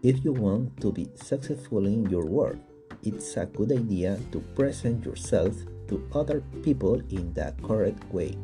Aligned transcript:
If 0.00 0.24
you 0.24 0.32
want 0.32 0.80
to 0.80 0.92
be 0.92 1.08
successful 1.16 1.84
in 1.84 2.08
your 2.08 2.24
work, 2.24 2.56
it's 3.02 3.36
a 3.36 3.46
good 3.46 3.72
idea 3.72 4.16
to 4.30 4.38
present 4.54 5.04
yourself 5.04 5.52
to 5.88 5.98
other 6.14 6.40
people 6.62 7.02
in 7.10 7.34
the 7.34 7.52
correct 7.66 7.98
way. 8.14 8.38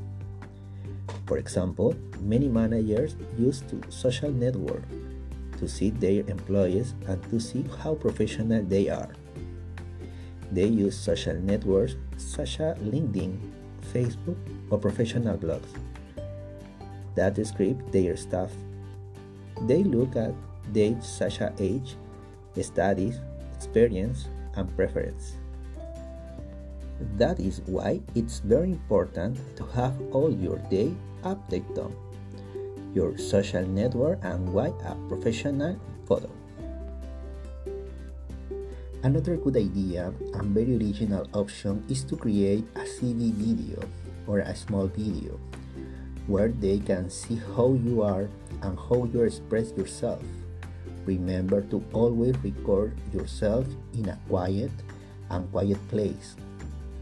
For 1.27 1.39
example, 1.39 1.95
many 2.19 2.49
managers 2.49 3.15
use 3.39 3.63
to 3.71 3.79
social 3.89 4.33
network 4.33 4.83
to 5.59 5.69
see 5.69 5.91
their 5.91 6.27
employees 6.27 6.95
and 7.07 7.23
to 7.31 7.39
see 7.39 7.65
how 7.79 7.95
professional 7.95 8.65
they 8.65 8.89
are. 8.89 9.15
They 10.51 10.67
use 10.67 10.99
social 10.99 11.39
networks 11.39 11.95
such 12.17 12.59
as 12.59 12.77
LinkedIn, 12.79 13.39
Facebook, 13.95 14.43
or 14.71 14.79
professional 14.79 15.39
blogs 15.39 15.71
that 17.15 17.35
describe 17.35 17.79
their 17.93 18.17
staff. 18.17 18.51
They 19.69 19.85
look 19.85 20.17
at 20.17 20.35
data 20.73 21.03
such 21.03 21.41
as 21.41 21.53
age, 21.61 21.97
studies, 22.61 23.21
experience, 23.57 24.29
and 24.57 24.69
preference. 24.77 25.37
That 27.19 27.41
is 27.41 27.61
why 27.67 28.01
it's 28.15 28.39
very 28.41 28.71
important 28.71 29.39
to 29.57 29.65
have 29.75 29.95
all 30.13 30.31
your 30.31 30.59
day 30.71 30.95
updated 31.23 31.79
on 31.79 31.93
your 32.95 33.19
social 33.19 33.67
network 33.67 34.23
and 34.23 34.47
why 34.53 34.71
a 34.87 34.95
professional 35.09 35.79
photo. 36.07 36.31
Another 39.03 39.37
good 39.37 39.57
idea 39.57 40.15
and 40.33 40.55
very 40.55 40.79
original 40.79 41.29
option 41.35 41.85
is 41.91 42.05
to 42.05 42.17
create 42.17 42.65
a 42.77 42.89
CV 42.89 43.35
video 43.35 43.83
or 44.27 44.39
a 44.39 44.55
small 44.57 44.87
video 44.87 45.39
where 46.27 46.49
they 46.49 46.79
can 46.79 47.11
see 47.11 47.37
how 47.53 47.77
you 47.85 48.01
are 48.01 48.31
and 48.63 48.79
how 48.89 49.05
you 49.13 49.23
express 49.29 49.73
yourself. 49.77 50.23
Remember 51.07 51.61
to 51.69 51.85
always 51.93 52.37
record 52.39 52.97
yourself 53.13 53.67
in 53.93 54.09
a 54.09 54.19
quiet 54.29 54.73
and 55.31 55.51
quiet 55.53 55.79
place. 55.89 56.37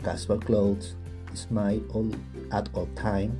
Casual 0.02 0.38
clothes, 0.40 0.96
smile 1.34 1.80
all, 1.94 2.10
at 2.50 2.68
all 2.74 2.88
time, 2.96 3.38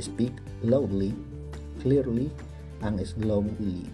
speak 0.00 0.32
loudly, 0.62 1.14
clearly, 1.80 2.30
and 2.82 2.98
slowly. 3.06 3.86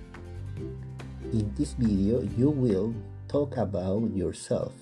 In 1.32 1.52
this 1.56 1.74
video, 1.74 2.22
you 2.36 2.48
will 2.48 2.94
talk 3.28 3.56
about 3.58 4.08
yourself, 4.14 4.72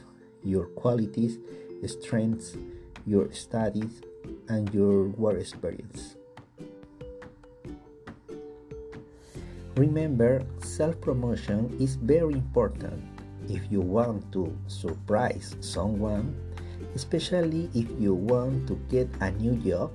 your 0.44 0.66
qualities, 0.78 1.38
strengths, 1.86 2.56
your 3.04 3.32
studies, 3.32 4.02
and 4.48 4.72
your 4.72 5.04
work 5.18 5.40
experience. 5.40 6.14
Remember, 9.76 10.40
self 10.64 10.96
promotion 11.04 11.68
is 11.78 11.96
very 12.00 12.32
important 12.32 12.96
if 13.44 13.60
you 13.70 13.84
want 13.84 14.24
to 14.32 14.48
surprise 14.68 15.54
someone, 15.60 16.32
especially 16.94 17.68
if 17.76 17.84
you 18.00 18.14
want 18.16 18.66
to 18.72 18.80
get 18.88 19.04
a 19.20 19.30
new 19.36 19.52
job. 19.60 19.92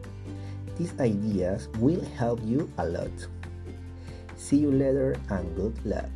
These 0.77 0.93
ideas 1.01 1.67
will 1.81 2.05
help 2.13 2.45
you 2.45 2.69
a 2.77 2.85
lot. 2.85 3.13
See 4.37 4.57
you 4.57 4.69
later 4.69 5.17
and 5.33 5.49
good 5.57 5.73
luck. 5.83 6.13